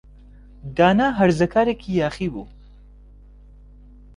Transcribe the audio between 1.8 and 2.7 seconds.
یاخی بوو.